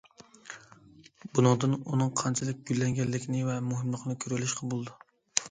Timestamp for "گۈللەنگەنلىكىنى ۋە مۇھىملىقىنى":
2.71-4.19